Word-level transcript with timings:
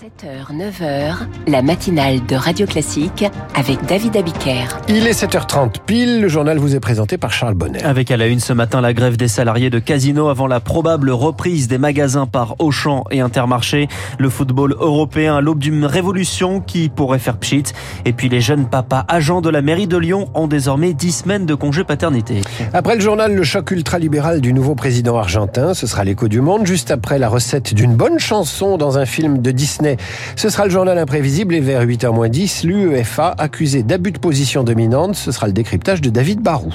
7h, 0.00 0.56
9h, 0.56 1.14
la 1.46 1.60
matinale 1.60 2.24
de 2.24 2.34
Radio 2.34 2.64
Classique 2.66 3.26
avec 3.54 3.84
David 3.84 4.16
Abiker. 4.16 4.64
Il 4.88 5.06
est 5.06 5.12
7h30 5.12 5.74
pile, 5.84 6.22
le 6.22 6.28
journal 6.28 6.56
vous 6.56 6.74
est 6.74 6.80
présenté 6.80 7.18
par 7.18 7.34
Charles 7.34 7.52
Bonnet. 7.52 7.82
Avec 7.82 8.10
à 8.10 8.16
la 8.16 8.28
une 8.28 8.40
ce 8.40 8.54
matin 8.54 8.80
la 8.80 8.94
grève 8.94 9.18
des 9.18 9.28
salariés 9.28 9.68
de 9.68 9.78
Casino 9.78 10.28
avant 10.28 10.46
la 10.46 10.58
probable 10.58 11.10
reprise 11.10 11.68
des 11.68 11.76
magasins 11.76 12.24
par 12.24 12.56
Auchan 12.60 13.04
et 13.10 13.20
Intermarché. 13.20 13.88
Le 14.18 14.30
football 14.30 14.74
européen 14.80 15.36
à 15.36 15.42
l'aube 15.42 15.58
d'une 15.58 15.84
révolution 15.84 16.62
qui 16.62 16.88
pourrait 16.88 17.18
faire 17.18 17.36
pchit. 17.36 17.64
Et 18.06 18.14
puis 18.14 18.30
les 18.30 18.40
jeunes 18.40 18.70
papas 18.70 19.04
agents 19.06 19.42
de 19.42 19.50
la 19.50 19.60
mairie 19.60 19.86
de 19.86 19.98
Lyon 19.98 20.30
ont 20.32 20.46
désormais 20.46 20.94
10 20.94 21.12
semaines 21.12 21.44
de 21.44 21.54
congé 21.54 21.84
paternité. 21.84 22.40
Après 22.72 22.94
le 22.94 23.02
journal, 23.02 23.34
le 23.34 23.44
choc 23.44 23.70
ultralibéral 23.70 24.40
du 24.40 24.54
nouveau 24.54 24.74
président 24.74 25.18
argentin, 25.18 25.74
ce 25.74 25.86
sera 25.86 26.04
l'écho 26.04 26.26
du 26.28 26.40
monde, 26.40 26.64
juste 26.64 26.90
après 26.90 27.18
la 27.18 27.28
recette 27.28 27.74
d'une 27.74 27.96
bonne 27.96 28.18
chanson 28.18 28.78
dans 28.78 28.96
un 28.96 29.04
film 29.04 29.42
de 29.42 29.50
Disney. 29.50 29.89
Ce 30.36 30.48
sera 30.48 30.64
le 30.64 30.70
journal 30.70 30.98
imprévisible 30.98 31.54
et 31.54 31.60
vers 31.60 31.84
8h10, 31.84 32.66
l'UEFA 32.66 33.34
accusé 33.38 33.82
d'abus 33.82 34.12
de 34.12 34.18
position 34.18 34.64
dominante, 34.64 35.14
ce 35.14 35.32
sera 35.32 35.46
le 35.46 35.52
décryptage 35.52 36.00
de 36.00 36.10
David 36.10 36.40
Barou. 36.40 36.72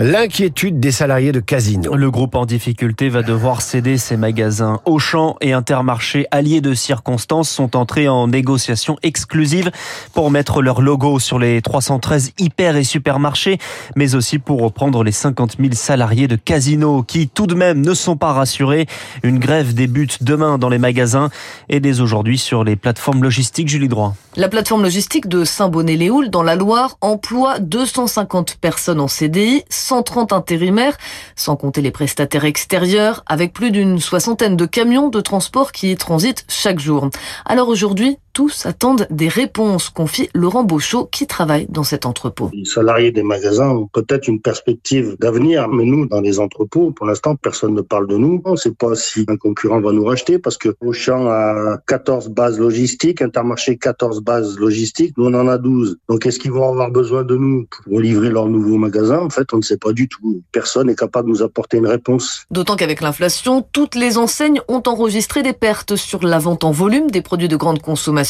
L'inquiétude 0.00 0.80
des 0.80 0.90
salariés 0.90 1.30
de 1.30 1.38
Casino. 1.38 1.94
Le 1.94 2.10
groupe 2.10 2.34
en 2.34 2.46
difficulté 2.46 3.08
va 3.08 3.22
devoir 3.22 3.62
céder 3.62 3.96
ses 3.96 4.16
magasins. 4.16 4.80
Auchan 4.86 5.36
et 5.40 5.52
Intermarché, 5.52 6.26
alliés 6.32 6.60
de 6.60 6.74
circonstances, 6.74 7.48
sont 7.48 7.76
entrés 7.76 8.08
en 8.08 8.26
négociation 8.26 8.96
exclusive 9.04 9.70
pour 10.12 10.32
mettre 10.32 10.62
leur 10.62 10.82
logo 10.82 11.20
sur 11.20 11.38
les 11.38 11.62
313 11.62 12.32
hyper 12.40 12.74
et 12.74 12.82
supermarchés, 12.82 13.58
mais 13.94 14.16
aussi 14.16 14.40
pour 14.40 14.62
reprendre 14.62 15.04
les 15.04 15.12
50 15.12 15.58
000 15.60 15.74
salariés 15.74 16.26
de 16.26 16.34
Casino 16.34 17.04
qui 17.04 17.28
tout 17.28 17.46
de 17.46 17.54
même 17.54 17.80
ne 17.80 17.94
sont 17.94 18.16
pas 18.16 18.32
rassurés. 18.32 18.86
Une 19.22 19.38
grève 19.38 19.74
débute 19.74 20.24
demain 20.24 20.58
dans 20.58 20.70
les 20.70 20.78
magasins 20.78 21.30
et 21.68 21.78
dès 21.78 22.00
aujourd'hui 22.00 22.38
sur 22.38 22.64
les 22.64 22.74
plateformes 22.74 23.22
logistiques. 23.22 23.68
Julie 23.68 23.88
Droit. 23.88 24.16
La 24.34 24.48
plateforme 24.48 24.82
logistique 24.82 25.28
de 25.28 25.44
Saint-Bonnet-les-Houles 25.44 26.30
dans 26.30 26.42
la 26.42 26.56
Loire 26.56 26.96
emploie 27.00 27.60
250 27.60 28.56
personnes 28.56 28.98
en 28.98 29.06
CDI 29.06 29.62
130 29.84 30.32
intérimaires, 30.32 30.96
sans 31.36 31.56
compter 31.56 31.82
les 31.82 31.90
prestataires 31.90 32.44
extérieurs, 32.44 33.22
avec 33.26 33.52
plus 33.52 33.70
d'une 33.70 34.00
soixantaine 34.00 34.56
de 34.56 34.66
camions 34.66 35.08
de 35.08 35.20
transport 35.20 35.72
qui 35.72 35.90
y 35.90 35.96
transitent 35.96 36.44
chaque 36.48 36.80
jour. 36.80 37.10
Alors 37.44 37.68
aujourd'hui, 37.68 38.18
tous 38.34 38.66
attendent 38.66 39.06
des 39.10 39.28
réponses, 39.28 39.88
confie 39.88 40.28
Laurent 40.34 40.64
Beauchot 40.64 41.06
qui 41.06 41.26
travaille 41.26 41.66
dans 41.70 41.84
cet 41.84 42.04
entrepôt. 42.04 42.50
Les 42.52 42.64
salariés 42.64 43.12
des 43.12 43.22
magasins 43.22 43.70
ont 43.70 43.86
peut-être 43.86 44.26
une 44.26 44.40
perspective 44.40 45.16
d'avenir, 45.20 45.68
mais 45.68 45.84
nous, 45.84 46.06
dans 46.06 46.20
les 46.20 46.40
entrepôts, 46.40 46.90
pour 46.90 47.06
l'instant, 47.06 47.36
personne 47.36 47.74
ne 47.74 47.80
parle 47.80 48.08
de 48.08 48.16
nous. 48.16 48.42
On 48.44 48.52
ne 48.52 48.56
sait 48.56 48.72
pas 48.72 48.96
si 48.96 49.24
un 49.28 49.36
concurrent 49.36 49.80
va 49.80 49.92
nous 49.92 50.04
racheter 50.04 50.40
parce 50.40 50.58
que 50.58 50.74
Auchan 50.80 51.28
a 51.28 51.78
14 51.86 52.28
bases 52.30 52.58
logistiques, 52.58 53.22
Intermarché 53.22 53.76
14 53.76 54.20
bases 54.22 54.58
logistiques, 54.58 55.16
nous 55.16 55.26
on 55.26 55.34
en 55.34 55.46
a 55.46 55.56
12. 55.56 55.98
Donc 56.08 56.26
est-ce 56.26 56.40
qu'ils 56.40 56.52
vont 56.52 56.68
avoir 56.68 56.90
besoin 56.90 57.22
de 57.22 57.36
nous 57.36 57.66
pour 57.84 58.00
livrer 58.00 58.30
leurs 58.30 58.48
nouveaux 58.48 58.78
magasins? 58.78 59.20
En 59.20 59.30
fait, 59.30 59.54
on 59.54 59.58
ne 59.58 59.62
sait 59.62 59.78
pas 59.78 59.92
du 59.92 60.08
tout. 60.08 60.42
Personne 60.50 60.88
n'est 60.88 60.96
capable 60.96 61.28
de 61.28 61.34
nous 61.34 61.42
apporter 61.42 61.76
une 61.76 61.86
réponse. 61.86 62.46
D'autant 62.50 62.74
qu'avec 62.74 63.00
l'inflation, 63.00 63.64
toutes 63.70 63.94
les 63.94 64.18
enseignes 64.18 64.60
ont 64.66 64.82
enregistré 64.86 65.44
des 65.44 65.52
pertes 65.52 65.94
sur 65.94 66.24
la 66.24 66.40
vente 66.40 66.64
en 66.64 66.72
volume 66.72 67.12
des 67.12 67.22
produits 67.22 67.48
de 67.48 67.56
grande 67.56 67.80
consommation 67.80 68.23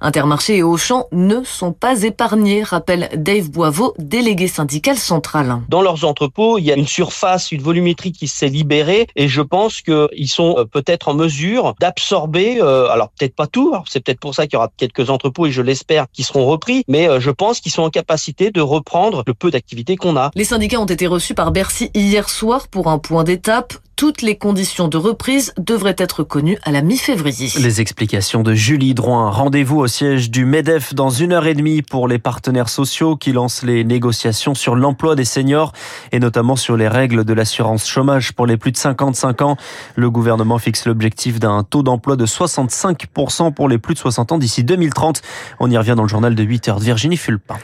Intermarché 0.00 0.56
et 0.56 0.62
Auchan 0.62 1.06
ne 1.12 1.42
sont 1.44 1.72
pas 1.72 2.02
épargnés, 2.02 2.62
rappelle 2.62 3.08
Dave 3.14 3.50
Boiveau, 3.50 3.94
délégué 3.98 4.48
syndical 4.48 4.96
central. 4.96 5.60
Dans 5.68 5.82
leurs 5.82 6.04
entrepôts, 6.04 6.58
il 6.58 6.64
y 6.64 6.72
a 6.72 6.76
une 6.76 6.86
surface, 6.86 7.52
une 7.52 7.62
volumétrie 7.62 8.12
qui 8.12 8.28
s'est 8.28 8.48
libérée 8.48 9.06
et 9.16 9.28
je 9.28 9.40
pense 9.40 9.80
qu'ils 9.80 10.28
sont 10.28 10.56
euh, 10.58 10.64
peut-être 10.64 11.08
en 11.08 11.14
mesure 11.14 11.74
d'absorber, 11.80 12.58
euh, 12.60 12.88
alors 12.90 13.10
peut-être 13.10 13.34
pas 13.34 13.46
tout, 13.46 13.74
c'est 13.88 14.00
peut-être 14.00 14.20
pour 14.20 14.34
ça 14.34 14.46
qu'il 14.46 14.54
y 14.54 14.56
aura 14.56 14.70
quelques 14.76 15.10
entrepôts 15.10 15.46
et 15.46 15.52
je 15.52 15.62
l'espère 15.62 16.06
qui 16.12 16.22
seront 16.22 16.46
repris, 16.46 16.84
mais 16.88 17.08
euh, 17.08 17.20
je 17.20 17.30
pense 17.30 17.60
qu'ils 17.60 17.72
sont 17.72 17.82
en 17.82 17.90
capacité 17.90 18.50
de 18.50 18.60
reprendre 18.60 19.22
le 19.26 19.34
peu 19.34 19.50
d'activité 19.50 19.96
qu'on 19.96 20.16
a. 20.16 20.30
Les 20.34 20.44
syndicats 20.44 20.80
ont 20.80 20.86
été 20.86 21.06
reçus 21.06 21.34
par 21.34 21.52
Bercy 21.52 21.90
hier 21.94 22.28
soir 22.28 22.68
pour 22.68 22.88
un 22.88 22.98
point 22.98 23.24
d'étape 23.24 23.74
toutes 23.98 24.22
les 24.22 24.36
conditions 24.36 24.86
de 24.86 24.96
reprise 24.96 25.52
devraient 25.58 25.96
être 25.98 26.22
connues 26.22 26.56
à 26.62 26.70
la 26.70 26.82
mi-février. 26.82 27.50
Les 27.58 27.80
explications 27.80 28.44
de 28.44 28.54
Julie 28.54 28.94
Drouin. 28.94 29.28
Rendez-vous 29.28 29.80
au 29.80 29.88
siège 29.88 30.30
du 30.30 30.44
MEDEF 30.44 30.94
dans 30.94 31.10
une 31.10 31.32
heure 31.32 31.48
et 31.48 31.54
demie 31.54 31.82
pour 31.82 32.06
les 32.06 32.20
partenaires 32.20 32.68
sociaux 32.68 33.16
qui 33.16 33.32
lancent 33.32 33.64
les 33.64 33.82
négociations 33.82 34.54
sur 34.54 34.76
l'emploi 34.76 35.16
des 35.16 35.24
seniors 35.24 35.72
et 36.12 36.20
notamment 36.20 36.54
sur 36.54 36.76
les 36.76 36.86
règles 36.86 37.24
de 37.24 37.32
l'assurance 37.32 37.88
chômage 37.88 38.34
pour 38.34 38.46
les 38.46 38.56
plus 38.56 38.70
de 38.70 38.76
55 38.76 39.42
ans. 39.42 39.56
Le 39.96 40.08
gouvernement 40.10 40.58
fixe 40.58 40.86
l'objectif 40.86 41.40
d'un 41.40 41.64
taux 41.64 41.82
d'emploi 41.82 42.14
de 42.14 42.24
65% 42.24 43.52
pour 43.52 43.68
les 43.68 43.78
plus 43.78 43.94
de 43.94 43.98
60 43.98 44.30
ans 44.30 44.38
d'ici 44.38 44.62
2030. 44.62 45.22
On 45.58 45.68
y 45.68 45.76
revient 45.76 45.94
dans 45.96 46.04
le 46.04 46.08
journal 46.08 46.36
de 46.36 46.42
8 46.44 46.68
heures. 46.68 46.78
Virginie 46.78 47.16
Fulpin. 47.16 47.56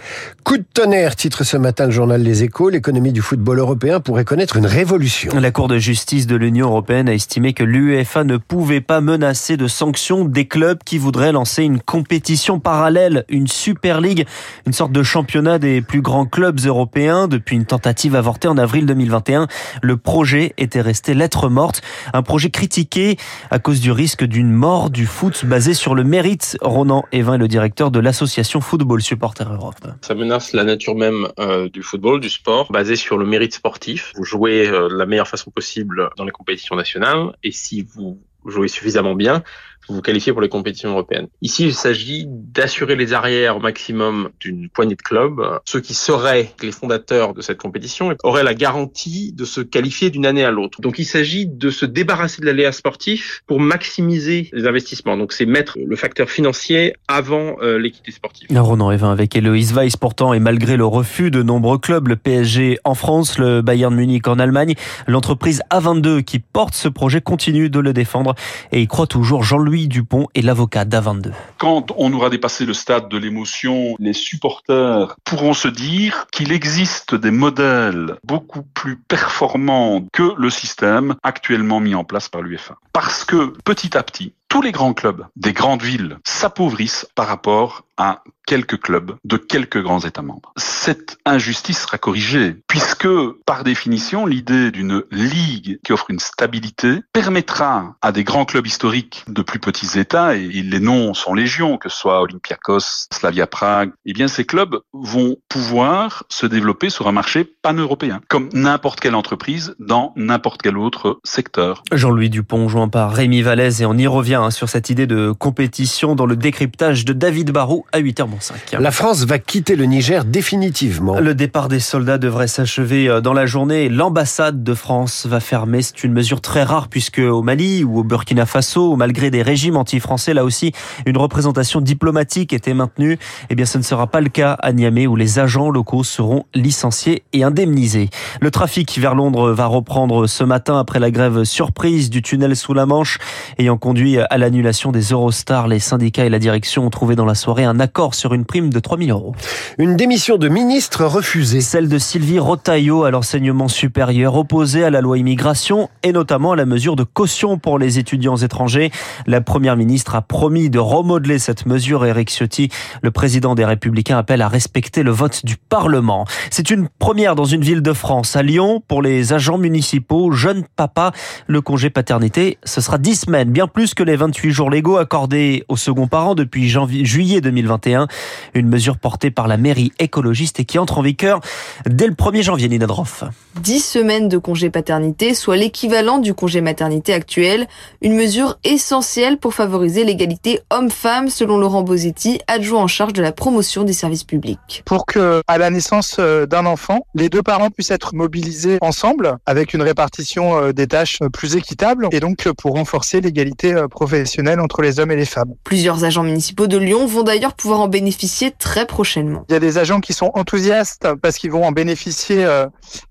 Coup 0.42 0.58
de 0.58 0.64
tonnerre, 0.74 1.14
titre 1.14 1.44
ce 1.44 1.56
matin 1.56 1.86
le 1.86 1.92
journal 1.92 2.20
Les 2.20 2.42
Échos. 2.42 2.70
L'économie 2.70 3.12
du 3.12 3.22
football 3.22 3.60
européen 3.60 4.00
pourrait 4.00 4.24
connaître 4.24 4.56
une 4.56 4.66
révolution. 4.66 5.30
La 5.38 5.52
Cour 5.52 5.68
de 5.68 5.78
justice 5.78 6.23
de 6.26 6.36
l'Union 6.36 6.68
européenne 6.68 7.08
a 7.08 7.14
estimé 7.14 7.52
que 7.52 7.64
l'UEFA 7.64 8.24
ne 8.24 8.36
pouvait 8.36 8.80
pas 8.80 9.00
menacer 9.00 9.56
de 9.56 9.66
sanctions 9.66 10.24
des 10.24 10.46
clubs 10.46 10.78
qui 10.84 10.98
voudraient 10.98 11.32
lancer 11.32 11.62
une 11.62 11.80
compétition 11.80 12.60
parallèle, 12.60 13.24
une 13.28 13.46
Super 13.46 14.00
League, 14.00 14.26
une 14.66 14.72
sorte 14.72 14.92
de 14.92 15.02
championnat 15.02 15.58
des 15.58 15.82
plus 15.82 16.02
grands 16.02 16.26
clubs 16.26 16.60
européens. 16.64 17.28
Depuis 17.28 17.56
une 17.56 17.66
tentative 17.66 18.16
avortée 18.16 18.48
en 18.48 18.58
avril 18.58 18.86
2021, 18.86 19.48
le 19.82 19.96
projet 19.96 20.54
était 20.58 20.80
resté 20.80 21.14
lettre 21.14 21.48
morte. 21.48 21.82
Un 22.12 22.22
projet 22.22 22.50
critiqué 22.50 23.16
à 23.50 23.58
cause 23.58 23.80
du 23.80 23.92
risque 23.92 24.24
d'une 24.24 24.50
mort 24.50 24.90
du 24.90 25.06
foot 25.06 25.44
basé 25.44 25.74
sur 25.74 25.94
le 25.94 26.04
mérite. 26.04 26.56
Ronan 26.60 27.04
Evin 27.12 27.34
est 27.34 27.38
le 27.38 27.48
directeur 27.48 27.90
de 27.90 27.98
l'association 27.98 28.60
Football 28.60 29.02
Supporter 29.02 29.50
Europe. 29.52 29.86
Ça 30.02 30.14
menace 30.14 30.52
la 30.52 30.64
nature 30.64 30.94
même 30.94 31.28
euh, 31.38 31.68
du 31.68 31.82
football, 31.82 32.20
du 32.20 32.30
sport, 32.30 32.70
basé 32.70 32.96
sur 32.96 33.18
le 33.18 33.26
mérite 33.26 33.54
sportif. 33.54 34.12
Vous 34.16 34.24
jouez 34.24 34.68
euh, 34.68 34.88
de 34.88 34.94
la 34.94 35.06
meilleure 35.06 35.28
façon 35.28 35.50
possible 35.50 36.10
dans 36.16 36.24
les 36.24 36.32
compétitions 36.32 36.76
nationales. 36.76 37.36
Et 37.42 37.52
si 37.52 37.82
vous 37.82 38.22
jouez 38.46 38.68
suffisamment 38.68 39.14
bien, 39.14 39.42
vous 39.88 40.02
qualifiez 40.02 40.32
pour 40.32 40.40
les 40.40 40.48
compétitions 40.48 40.90
européennes. 40.90 41.26
Ici, 41.42 41.64
il 41.64 41.74
s'agit 41.74 42.26
d'assurer 42.28 42.96
les 42.96 43.12
arrières 43.12 43.56
au 43.56 43.60
maximum 43.60 44.30
d'une 44.40 44.68
poignée 44.68 44.94
de 44.94 45.02
clubs. 45.02 45.40
Ceux 45.64 45.80
qui 45.80 45.94
seraient 45.94 46.50
les 46.62 46.72
fondateurs 46.72 47.34
de 47.34 47.42
cette 47.42 47.58
compétition 47.58 48.14
auraient 48.22 48.44
la 48.44 48.54
garantie 48.54 49.32
de 49.32 49.44
se 49.44 49.60
qualifier 49.60 50.10
d'une 50.10 50.26
année 50.26 50.44
à 50.44 50.50
l'autre. 50.50 50.80
Donc 50.80 50.98
il 50.98 51.04
s'agit 51.04 51.46
de 51.46 51.70
se 51.70 51.86
débarrasser 51.86 52.40
de 52.40 52.46
l'aléa 52.46 52.72
sportif 52.72 53.42
pour 53.46 53.60
maximiser 53.60 54.48
les 54.52 54.66
investissements. 54.66 55.16
Donc 55.16 55.32
c'est 55.32 55.46
mettre 55.46 55.78
le 55.84 55.96
facteur 55.96 56.30
financier 56.30 56.94
avant 57.08 57.56
euh, 57.62 57.78
l'équité 57.78 58.12
sportive. 58.12 58.48
Ronan 58.56 58.90
Evin 58.90 59.10
avec 59.10 59.36
Eloïse 59.36 59.74
Weiss 59.74 59.96
pourtant 59.96 60.32
et 60.32 60.40
malgré 60.40 60.76
le 60.76 60.86
refus 60.86 61.30
de 61.30 61.42
nombreux 61.42 61.78
clubs, 61.78 62.08
le 62.08 62.16
PSG 62.16 62.78
en 62.84 62.94
France, 62.94 63.38
le 63.38 63.60
Bayern 63.62 63.94
Munich 63.94 64.26
en 64.28 64.38
Allemagne, 64.38 64.74
l'entreprise 65.06 65.62
A22 65.70 66.22
qui 66.22 66.38
porte 66.38 66.74
ce 66.74 66.88
projet 66.88 67.20
continue 67.20 67.68
de 67.68 67.80
le 67.80 67.92
défendre 67.92 68.34
et 68.72 68.80
y 68.80 68.86
croit 68.86 69.06
toujours 69.06 69.42
Jean-Louis 69.42 69.73
Dupont 69.74 70.28
est 70.34 70.42
l'avocat 70.42 70.84
d'A22. 70.84 71.32
Quand 71.58 71.92
on 71.96 72.12
aura 72.12 72.30
dépassé 72.30 72.64
le 72.64 72.74
stade 72.74 73.08
de 73.08 73.18
l'émotion, 73.18 73.96
les 73.98 74.12
supporters 74.12 75.16
pourront 75.24 75.54
se 75.54 75.68
dire 75.68 76.26
qu'il 76.32 76.52
existe 76.52 77.14
des 77.14 77.30
modèles 77.30 78.16
beaucoup 78.24 78.62
plus 78.62 78.96
performants 78.96 80.04
que 80.12 80.34
le 80.36 80.50
système 80.50 81.16
actuellement 81.22 81.80
mis 81.80 81.94
en 81.94 82.04
place 82.04 82.28
par 82.28 82.42
l'UEFA. 82.42 82.76
Parce 82.92 83.24
que 83.24 83.52
petit 83.64 83.96
à 83.96 84.02
petit, 84.02 84.34
tous 84.54 84.62
les 84.62 84.70
grands 84.70 84.94
clubs 84.94 85.26
des 85.34 85.52
grandes 85.52 85.82
villes 85.82 86.18
s'appauvrissent 86.22 87.08
par 87.16 87.26
rapport 87.26 87.82
à 87.96 88.22
quelques 88.46 88.80
clubs 88.80 89.16
de 89.24 89.36
quelques 89.36 89.82
grands 89.82 90.00
États 90.00 90.22
membres. 90.22 90.52
Cette 90.56 91.16
injustice 91.24 91.82
sera 91.82 91.98
corrigée 91.98 92.56
puisque, 92.68 93.08
par 93.46 93.64
définition, 93.64 94.26
l'idée 94.26 94.70
d'une 94.70 95.02
ligue 95.10 95.78
qui 95.82 95.92
offre 95.92 96.10
une 96.10 96.18
stabilité 96.18 97.00
permettra 97.12 97.96
à 98.02 98.12
des 98.12 98.24
grands 98.24 98.44
clubs 98.44 98.66
historiques 98.66 99.24
de 99.28 99.42
plus 99.42 99.58
petits 99.58 99.98
États, 99.98 100.34
et 100.34 100.46
les 100.46 100.80
noms 100.80 101.14
sont 101.14 101.34
légion, 101.34 101.78
que 101.78 101.88
ce 101.88 101.96
soit 101.96 102.20
Olympiakos, 102.20 103.08
Slavia 103.12 103.46
Prague, 103.46 103.92
eh 104.04 104.12
bien 104.12 104.28
ces 104.28 104.44
clubs 104.44 104.80
vont 104.92 105.36
pouvoir 105.48 106.24
se 106.28 106.46
développer 106.46 106.90
sur 106.90 107.08
un 107.08 107.12
marché 107.12 107.44
pan-européen, 107.44 108.20
comme 108.28 108.50
n'importe 108.52 109.00
quelle 109.00 109.14
entreprise 109.14 109.74
dans 109.78 110.12
n'importe 110.16 110.62
quel 110.62 110.76
autre 110.76 111.20
secteur. 111.24 111.82
Jean-Louis 111.92 112.30
Dupont, 112.30 112.68
joint 112.68 112.88
par 112.88 113.12
Rémi 113.12 113.42
Vallès, 113.42 113.80
et 113.80 113.86
on 113.86 113.94
y 113.94 114.06
revient 114.06 114.36
hein, 114.44 114.50
sur 114.50 114.68
cette 114.68 114.90
idée 114.90 115.06
de 115.06 115.32
compétition 115.32 116.14
dans 116.14 116.26
le 116.26 116.36
décryptage 116.36 117.04
de 117.04 117.12
David 117.12 117.50
Barou 117.50 117.84
à 117.92 118.00
8h05. 118.00 118.78
La 118.78 118.90
France 118.90 119.24
va 119.24 119.38
quitter 119.38 119.76
le 119.76 119.84
Niger 119.84 120.24
définitivement. 120.24 121.18
Le 121.18 121.34
départ 121.34 121.68
des 121.68 121.80
soldats 121.80 122.18
devrait 122.18 122.48
s'achever 122.48 123.08
euh, 123.08 123.20
dans 123.20 123.32
la 123.32 123.46
journée. 123.46 123.88
L'ambassade 123.88 124.62
de 124.62 124.74
France 124.74 125.26
va 125.26 125.40
fermer. 125.40 125.82
C'est 125.82 126.04
une 126.04 126.12
mesure 126.12 126.40
très 126.40 126.62
rare 126.62 126.88
puisque 126.88 127.18
au 127.18 127.42
Mali 127.42 127.84
ou 127.84 127.98
au 127.98 128.04
Burkina 128.04 128.46
Faso, 128.46 128.96
malgré 128.96 129.30
des 129.30 129.42
régimes 129.42 129.76
anti-français, 129.76 130.34
là 130.34 130.44
aussi, 130.44 130.72
une 131.06 131.16
représentation 131.16 131.80
diplomatique 131.80 132.52
était 132.52 132.74
maintenue. 132.74 133.18
Eh 133.50 133.54
bien, 133.54 133.66
ce 133.66 133.78
ne 133.78 133.82
sera 133.82 134.06
pas 134.06 134.20
le 134.20 134.28
cas 134.28 134.52
à 134.52 134.72
Niamey 134.72 135.06
où 135.06 135.16
les 135.16 135.38
agents 135.38 135.70
locaux 135.70 136.04
seront 136.04 136.44
licenciés 136.54 137.24
et 137.32 137.44
indemnisés. 137.44 138.10
Le 138.40 138.50
trafic 138.50 138.98
vers 138.98 139.14
Londres 139.14 139.52
va 139.52 139.66
reprendre 139.66 140.26
ce 140.26 140.44
matin 140.44 140.78
après 140.78 140.98
la 141.00 141.10
grève 141.10 141.44
surprise 141.44 142.10
du 142.10 142.22
tunnel 142.22 142.56
sous 142.56 142.74
la 142.74 142.86
Manche 142.86 143.18
ayant 143.58 143.76
conduit 143.76 144.18
à 144.18 144.33
à 144.34 144.38
l'annulation 144.38 144.90
des 144.90 145.12
Eurostars. 145.12 145.68
Les 145.68 145.78
syndicats 145.78 146.24
et 146.24 146.28
la 146.28 146.40
direction 146.40 146.84
ont 146.84 146.90
trouvé 146.90 147.14
dans 147.14 147.24
la 147.24 147.36
soirée 147.36 147.62
un 147.62 147.78
accord 147.78 148.16
sur 148.16 148.34
une 148.34 148.44
prime 148.44 148.68
de 148.68 148.80
3 148.80 148.98
000 148.98 149.16
euros. 149.16 149.32
Une 149.78 149.94
démission 149.94 150.38
de 150.38 150.48
ministre 150.48 151.04
refusée. 151.04 151.60
Celle 151.60 151.88
de 151.88 151.98
Sylvie 151.98 152.40
Rotaillot 152.40 153.04
à 153.04 153.12
l'enseignement 153.12 153.68
supérieur, 153.68 154.34
opposée 154.34 154.82
à 154.82 154.90
la 154.90 155.00
loi 155.00 155.18
immigration 155.18 155.88
et 156.02 156.10
notamment 156.10 156.50
à 156.50 156.56
la 156.56 156.66
mesure 156.66 156.96
de 156.96 157.04
caution 157.04 157.58
pour 157.58 157.78
les 157.78 158.00
étudiants 158.00 158.36
étrangers. 158.36 158.90
La 159.28 159.40
première 159.40 159.76
ministre 159.76 160.16
a 160.16 160.22
promis 160.22 160.68
de 160.68 160.80
remodeler 160.80 161.38
cette 161.38 161.64
mesure. 161.64 162.04
Eric 162.04 162.28
Ciotti, 162.28 162.70
le 163.02 163.12
président 163.12 163.54
des 163.54 163.64
Républicains, 163.64 164.18
appelle 164.18 164.42
à 164.42 164.48
respecter 164.48 165.04
le 165.04 165.12
vote 165.12 165.46
du 165.46 165.56
Parlement. 165.56 166.24
C'est 166.50 166.70
une 166.70 166.88
première 166.98 167.36
dans 167.36 167.44
une 167.44 167.62
ville 167.62 167.82
de 167.82 167.92
France, 167.92 168.34
à 168.34 168.42
Lyon, 168.42 168.82
pour 168.88 169.00
les 169.00 169.32
agents 169.32 169.58
municipaux, 169.58 170.32
jeunes 170.32 170.64
papas. 170.74 171.12
Le 171.46 171.60
congé 171.60 171.88
paternité, 171.88 172.58
ce 172.64 172.80
sera 172.80 172.98
10 172.98 173.14
semaines, 173.26 173.50
bien 173.50 173.68
plus 173.68 173.94
que 173.94 174.02
les 174.02 174.23
28 174.24 174.50
jours 174.52 174.70
légaux 174.70 174.96
accordés 174.96 175.64
aux 175.68 175.76
second 175.76 176.06
parents 176.06 176.34
depuis 176.34 176.70
janvier, 176.70 177.04
juillet 177.04 177.42
2021. 177.42 178.08
Une 178.54 178.68
mesure 178.68 178.96
portée 178.96 179.30
par 179.30 179.48
la 179.48 179.58
mairie 179.58 179.92
écologiste 179.98 180.60
et 180.60 180.64
qui 180.64 180.78
entre 180.78 180.96
en 180.96 181.02
vigueur 181.02 181.40
dès 181.84 182.06
le 182.06 182.14
1er 182.14 182.42
janvier, 182.42 182.70
Nina 182.70 182.86
Droff. 182.86 183.24
10 183.60 183.80
semaines 183.80 184.28
de 184.30 184.38
congé 184.38 184.70
paternité, 184.70 185.34
soit 185.34 185.56
l'équivalent 185.56 186.18
du 186.18 186.32
congé 186.32 186.62
maternité 186.62 187.12
actuel. 187.12 187.66
Une 188.00 188.14
mesure 188.14 188.58
essentielle 188.64 189.36
pour 189.36 189.52
favoriser 189.52 190.04
l'égalité 190.04 190.60
homme-femme, 190.70 191.28
selon 191.28 191.58
Laurent 191.58 191.82
Bosetti, 191.82 192.40
adjoint 192.46 192.82
en 192.82 192.86
charge 192.86 193.12
de 193.12 193.20
la 193.20 193.32
promotion 193.32 193.84
des 193.84 193.92
services 193.92 194.24
publics. 194.24 194.82
Pour 194.86 195.04
que, 195.04 195.42
à 195.46 195.58
la 195.58 195.68
naissance 195.68 196.16
euh, 196.18 196.46
d'un 196.46 196.64
enfant, 196.64 197.06
les 197.14 197.28
deux 197.28 197.42
parents 197.42 197.68
puissent 197.68 197.90
être 197.90 198.14
mobilisés 198.14 198.78
ensemble 198.80 199.36
avec 199.44 199.74
une 199.74 199.82
répartition 199.82 200.56
euh, 200.56 200.72
des 200.72 200.86
tâches 200.86 201.18
plus 201.32 201.56
équitable 201.56 202.08
et 202.10 202.20
donc 202.20 202.48
pour 202.56 202.72
renforcer 202.72 203.20
l'égalité 203.20 203.74
euh, 203.74 203.86
professionnelle 204.14 204.60
entre 204.60 204.80
les 204.82 205.00
hommes 205.00 205.10
et 205.10 205.16
les 205.16 205.24
femmes. 205.24 205.54
Plusieurs 205.64 206.04
agents 206.04 206.22
municipaux 206.22 206.66
de 206.66 206.78
Lyon 206.78 207.06
vont 207.06 207.22
d'ailleurs 207.22 207.54
pouvoir 207.54 207.80
en 207.80 207.88
bénéficier 207.88 208.52
très 208.56 208.86
prochainement. 208.86 209.44
Il 209.48 209.52
y 209.52 209.56
a 209.56 209.60
des 209.60 209.78
agents 209.78 210.00
qui 210.00 210.12
sont 210.12 210.30
enthousiastes 210.34 211.08
parce 211.20 211.36
qu'ils 211.36 211.50
vont 211.50 211.64
en 211.64 211.72
bénéficier 211.72 212.46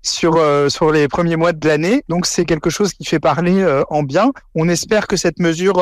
sur 0.02 0.38
sur 0.68 0.92
les 0.92 1.08
premiers 1.08 1.36
mois 1.36 1.52
de 1.52 1.68
l'année. 1.68 2.02
Donc 2.08 2.26
c'est 2.26 2.44
quelque 2.44 2.70
chose 2.70 2.92
qui 2.94 3.04
fait 3.04 3.20
parler 3.20 3.64
en 3.90 4.02
bien. 4.02 4.32
On 4.54 4.68
espère 4.68 5.06
que 5.06 5.16
cette 5.16 5.38
mesure 5.38 5.76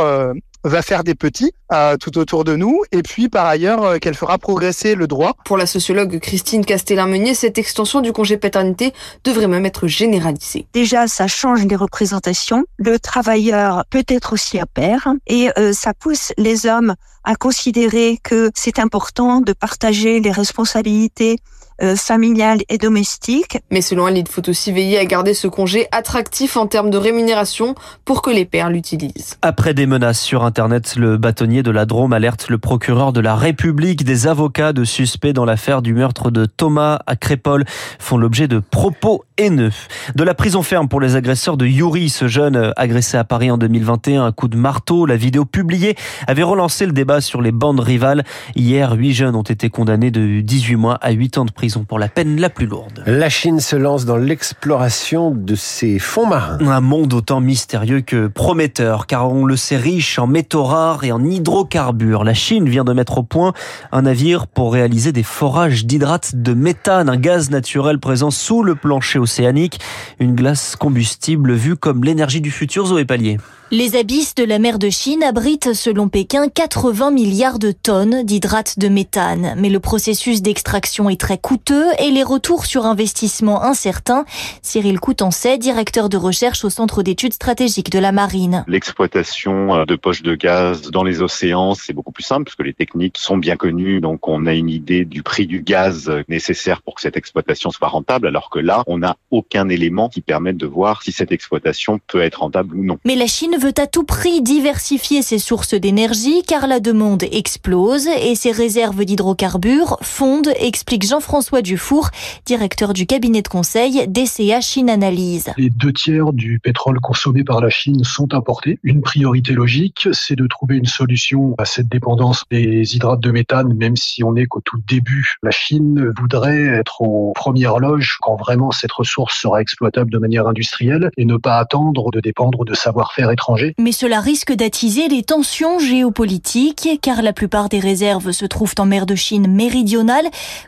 va 0.65 0.83
faire 0.83 1.05
des 1.05 1.15
petits 1.15 1.53
euh, 1.73 1.97
tout 1.97 2.19
autour 2.19 2.45
de 2.45 2.57
nous 2.57 2.83
et 2.93 3.03
puis 3.03 3.29
par 3.29 3.47
ailleurs 3.47 3.83
euh, 3.83 3.99
qu'elle 3.99 4.15
fera 4.15 4.39
progresser 4.39 4.95
le 4.95 5.07
droit. 5.07 5.35
Pour 5.45 5.57
la 5.57 5.67
sociologue 5.67 6.19
Christine 6.21 6.65
Castellin-Meunier, 6.65 7.35
cette 7.35 7.59
extension 7.59 8.01
du 8.01 8.13
congé 8.13 8.37
paternité 8.37 8.93
devrait 9.25 9.49
même 9.49 9.67
être 9.67 9.87
généralisée. 9.87 10.67
Déjà, 10.73 11.07
ça 11.07 11.27
change 11.27 11.65
les 11.65 11.77
représentations. 11.77 12.65
Le 12.79 12.99
travailleur 12.99 13.85
peut 13.91 14.05
être 14.09 14.33
aussi 14.33 14.59
à 14.59 14.67
pair 14.67 15.09
et 15.27 15.51
euh, 15.59 15.73
ça 15.73 15.95
pousse 15.95 16.33
les 16.39 16.67
hommes 16.67 16.95
à 17.25 17.37
considérer 17.37 18.19
que 18.23 18.51
c'est 18.55 18.79
important 18.79 19.41
de 19.41 19.53
partager 19.53 20.21
les 20.21 20.33
responsabilités 20.33 21.39
euh, 21.83 21.97
familiale 21.97 22.61
et 22.69 22.79
domestique. 22.79 23.59
Mais 23.71 23.81
selon 23.81 24.09
elle, 24.09 24.19
il 24.19 24.29
faut 24.29 24.49
aussi 24.49 24.73
veiller 24.73 24.99
à 24.99 25.05
garder 25.05 25.35
ce 25.35 25.49
congé 25.49 25.87
attractif 25.93 26.57
en 26.57 26.67
termes 26.67 26.91
de 26.91 26.99
rémunération 26.99 27.75
pour 28.05 28.23
que 28.23 28.31
les 28.31 28.45
pères 28.45 28.71
l'utilisent. 28.71 29.37
Après 29.43 29.75
des 29.75 29.87
menaces 29.87 30.21
sur 30.21 30.45
Internet, 30.45 30.97
le 30.97 31.17
bâtonnier 31.17 31.63
de 31.63 31.71
la 31.71 31.87
Drôme 31.87 32.13
alerte 32.13 32.49
le 32.49 32.59
procureur 32.59 33.13
de 33.13 33.21
la 33.21 33.37
République. 33.37 34.05
Des 34.05 34.27
avocats 34.27 34.73
de 34.73 34.85
suspects 34.85 35.33
dans 35.33 35.45
l'affaire 35.45 35.83
du 35.83 35.95
meurtre 35.95 36.31
de 36.31 36.45
Thomas 36.45 37.01
à 37.07 37.17
Crépole 37.17 37.65
font 37.99 38.17
l'objet 38.17 38.49
de 38.49 38.59
propos 38.59 39.25
haineux. 39.43 39.73
De 40.15 40.25
la 40.25 40.35
prison 40.35 40.63
ferme 40.63 40.89
pour 40.89 41.01
les 41.01 41.17
agresseurs 41.17 41.57
de 41.57 41.67
Yuri, 41.67 42.09
ce 42.09 42.29
jeune 42.29 42.73
agressé 42.77 43.17
à 43.17 43.25
Paris 43.25 43.51
en 43.51 43.59
2021, 43.59 44.25
un 44.25 44.33
coup 44.33 44.49
de 44.49 44.57
marteau. 44.57 45.05
La 45.05 45.17
vidéo 45.17 45.45
publiée 45.45 45.97
avait 46.27 46.43
relancé 46.43 46.87
le 46.87 46.93
débat 46.93 47.21
sur 47.21 47.43
les 47.43 47.53
bandes 47.53 47.81
rivales. 47.81 48.25
Hier, 48.55 48.93
huit 48.93 49.13
jeunes 49.13 49.35
ont 49.35 49.43
été 49.43 49.69
condamnés 49.69 50.11
de 50.11 50.41
18 50.41 50.77
mois 50.77 50.99
à 51.01 51.11
8 51.11 51.39
ans 51.39 51.45
de 51.45 51.51
prison 51.51 51.85
pour 51.85 51.99
la 51.99 52.09
peine 52.09 52.41
la 52.41 52.51
plus 52.51 52.67
lourde. 52.67 53.03
La 53.07 53.29
Chine 53.29 53.61
se 53.61 53.77
lance 53.77 54.05
dans 54.05 54.17
l'exploration 54.17 55.33
de 55.33 55.55
ses 55.55 55.99
fonds 55.99 56.27
marins. 56.27 56.59
Un 56.61 56.81
monde 56.81 57.13
autant 57.13 57.41
mystérieux 57.41 58.01
que 58.01 58.29
prometteur, 58.29 59.07
car 59.07 59.31
on 59.33 59.45
le 59.45 59.57
sait 59.57 59.77
riche 59.77 60.19
en 60.19 60.27
métaux 60.27 60.65
rares 60.65 61.05
et 61.05 61.13
en 61.13 61.25
hydrocarbures. 61.25 62.25
La 62.25 62.35
Chine 62.35 62.69
vient 62.69 62.85
de 62.85 62.93
mettre 62.93 63.19
au 63.19 63.23
point 63.23 63.53
un 63.91 64.03
navire 64.03 64.47
pour 64.47 64.73
réaliser 64.73 65.13
des 65.13 65.23
forages 65.23 65.85
d'hydrate 65.85 66.37
de 66.37 66.55
méthane, 66.55 67.09
un 67.09 67.17
gaz 67.17 67.51
naturel 67.51 67.99
présent 67.99 68.31
sous 68.31 68.63
le 68.63 68.75
plancher 68.75 69.19
océanique, 69.33 69.81
une 70.21 70.35
glace 70.35 70.77
combustible 70.77 71.55
vue 71.55 71.77
comme 71.77 72.05
l'énergie 72.05 72.43
du 72.43 72.51
futur, 72.51 72.85
Zoé 72.85 73.07
Pallier. 73.07 73.39
Les 73.75 73.97
abysses 73.97 74.35
de 74.35 74.45
la 74.45 74.59
mer 74.59 74.79
de 74.79 74.91
Chine 74.91 75.23
abritent, 75.23 75.73
selon 75.73 76.11
Pékin, 76.11 76.51
80 76.51 77.11
milliards 77.11 77.59
de 77.59 77.73
tonnes 77.73 78.23
d'hydrate 78.23 78.79
de 78.79 78.89
méthane. 78.89 79.55
Mais 79.57 79.71
le 79.71 79.81
processus 79.81 80.43
d'extraction 80.43 81.09
est 81.09 81.19
très 81.19 81.39
coûteux 81.39 81.87
et 81.99 82.11
les 82.11 82.23
retours 82.23 82.67
sur 82.67 82.85
investissement 82.85 83.63
incertains. 83.63 84.27
Cyril 84.61 85.01
Coutencet, 85.01 85.57
directeur 85.57 86.11
de 86.11 86.19
recherche 86.19 86.67
au 86.67 86.69
Centre 86.69 87.03
d'études 87.03 87.33
stratégiques 87.33 87.91
de 87.91 87.99
la 87.99 88.13
marine. 88.13 88.63
L'exploitation 88.69 89.75
euh, 89.75 89.85
de 89.87 89.97
poches 89.97 90.21
de 90.21 90.35
gaz 90.35 90.91
dans 90.91 91.03
les 91.03 91.23
océans, 91.23 91.75
c'est 91.75 91.95
beaucoup 91.95 92.13
plus 92.13 92.25
simple 92.25 92.45
parce 92.45 92.57
que 92.57 92.65
les 92.65 92.75
techniques 92.75 93.17
sont 93.17 93.39
bien 93.39 93.57
connues. 93.57 94.03
Donc, 94.03 94.29
on 94.29 94.45
a 94.45 94.53
une 94.53 94.69
idée 94.69 95.07
du 95.07 95.23
prix 95.23 95.47
du 95.47 95.63
gaz 95.63 96.13
nécessaire 96.29 96.83
pour 96.83 96.97
que 96.97 97.01
cette 97.01 97.17
exploitation 97.17 97.71
soit 97.71 97.89
rentable. 97.89 98.27
Alors 98.27 98.51
que 98.51 98.59
là, 98.59 98.83
on 98.87 99.03
n'a 99.13 99.17
aucun 99.31 99.69
élément 99.69 100.09
qui 100.09 100.21
permette 100.21 100.57
de 100.57 100.67
voir 100.67 101.03
si 101.03 101.13
cette 101.13 101.33
exploitation 101.33 102.01
peut 102.07 102.21
être 102.21 102.41
rentable 102.41 102.77
ou 102.77 102.85
non. 102.85 102.99
Mais 103.05 103.17
la 103.17 103.27
Chine 103.27 103.57
veut 103.59 103.75
à 103.79 103.87
tout 103.87 104.05
prix 104.05 104.43
diversifier 104.43 105.23
ses 105.23 105.39
sources 105.39 105.75
d'énergie 105.75 106.43
car 106.47 106.67
la 106.67 106.81
demande 106.81 107.23
explose 107.25 108.07
et 108.07 108.35
ses 108.35 108.53
réserves 108.53 109.05
d'hydrocarbures 109.05 109.97
fondent, 110.03 110.53
explique 110.59 111.07
Jean-François 111.07 111.63
Dufour, 111.63 112.11
directeur 112.47 112.93
du 112.93 113.07
cabinet 113.07 113.43
de 113.43 113.49
conseil 113.49 114.07
DCA 114.09 114.61
Chine 114.61 114.91
Analyse. 114.91 115.51
Les 115.57 115.71
deux 115.71 115.93
tiers 115.93 116.33
du 116.33 116.59
pétrole 116.59 117.01
consommé 117.01 117.45
par 117.45 117.61
la 117.61 117.71
Chine 117.71 118.05
sont 118.05 118.35
importés. 118.35 118.79
Une 118.83 119.01
priorité 119.01 119.53
logique, 119.53 120.09
c'est 120.13 120.37
de 120.37 120.47
trouver 120.47 120.77
une 120.77 120.87
solution 120.87 121.55
à 121.59 121.65
cette 121.65 121.89
dépendance 121.89 122.45
des 122.51 122.95
hydrates 122.95 123.21
de 123.21 123.31
méthane, 123.31 123.75
même 123.75 123.97
si 123.97 124.23
on 124.25 124.33
n'est 124.33 124.47
qu'au 124.47 124.61
tout 124.61 124.81
début. 124.87 125.37
La 125.43 125.51
Chine 125.51 126.13
voudrait 126.19 126.67
être 126.67 127.03
en 127.03 127.33
première 127.35 127.79
loge 127.79 128.19
quand 128.21 128.37
vraiment 128.37 128.71
cette 128.71 128.93
ressource 129.03 129.41
sera 129.41 129.61
exploitable 129.61 130.11
de 130.11 130.19
manière 130.19 130.47
industrielle 130.47 131.11
et 131.17 131.25
ne 131.25 131.37
pas 131.37 131.57
attendre 131.59 132.11
de 132.11 132.21
dépendre 132.21 132.65
de 132.65 132.75
savoir-faire 132.75 133.31
étrangers 133.31 133.75
mais 133.79 133.93
cela 133.93 134.21
risque 134.21 134.53
d'attiser 134.53 135.09
les 135.09 135.23
tensions 135.23 135.79
géopolitiques, 135.79 136.89
car 137.01 137.23
la 137.23 137.33
plupart 137.33 137.69
des 137.69 137.81
réserves 137.81 138.33
se 138.33 138.47
trouvent 138.47 138.75
en 138.79 138.87
mer 138.87 139.07
de 139.07 139.15
Chine 139.15 139.53
méridionale, 139.53 140.25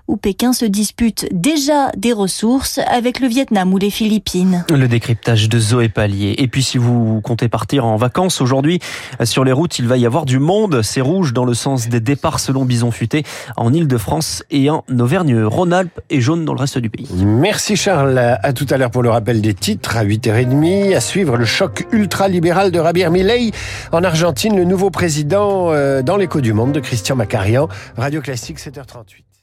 où 0.09 0.17
Pékin 0.17 0.53
se 0.53 0.65
dispute 0.65 1.27
déjà 1.33 1.91
des 1.97 2.13
ressources 2.13 2.81
avec 2.91 3.21
le 3.21 3.29
Vietnam 3.29 3.73
ou 3.73 3.79
les 3.79 3.91
Philippines. 3.91 4.65
Le 4.71 4.89
décryptage 4.89 5.49
de 5.49 5.59
Zoé 5.59 5.89
Pallier. 5.89 6.35
Et 6.39 6.49
puis 6.49 6.63
si 6.63 6.79
vous 6.79 7.21
comptez 7.21 7.49
partir 7.49 7.87
en 7.87 7.97
vacances 7.97 8.41
aujourd'hui, 8.41 8.81
sur 9.23 9.45
les 9.45 9.53
routes, 9.53 9.79
il 9.79 9.87
va 9.87 9.97
y 9.97 10.07
avoir 10.07 10.25
du 10.25 10.39
monde. 10.39 10.83
C'est 10.83 11.01
rouge 11.01 11.33
dans 11.33 11.45
le 11.45 11.55
sens 11.55 11.89
des 11.89 12.01
départs 12.01 12.41
selon 12.41 12.65
Bison 12.65 12.91
Futé 12.91 13.23
en 13.57 13.73
Ile-de-France 13.73 14.45
et 14.51 14.71
en 14.71 14.85
Auvergne-Rhône-Alpes 14.91 16.01
et 16.11 16.21
jaune 16.21 16.45
dans 16.45 16.55
le 16.55 16.61
reste 16.61 16.79
du 16.79 16.91
pays. 16.91 17.09
Merci 17.25 17.77
Charles. 17.77 18.19
À 18.43 18.53
tout 18.53 18.67
à 18.71 18.79
l'heure 18.79 18.91
pour 18.91 19.03
le 19.03 19.11
rappel 19.11 19.41
des 19.41 19.55
titres 19.55 19.97
à 19.97 20.05
8h30. 20.05 20.97
À 20.97 21.01
suivre 21.01 21.37
le 21.37 21.45
choc 21.45 21.87
ultra-libéral 21.93 22.71
de 22.71 22.79
Rabir 22.79 23.11
Milei. 23.11 23.51
En 23.93 24.03
Argentine, 24.03 24.57
le 24.57 24.65
nouveau 24.65 24.91
président 24.91 25.73
euh, 25.73 26.03
dans 26.03 26.17
l'écho 26.17 26.41
du 26.41 26.53
monde 26.53 26.73
de 26.73 26.81
Christian 26.81 27.17
Macarian. 27.17 27.69
Radio 27.97 28.21
Classique 28.21 28.59
7h38. 28.59 29.34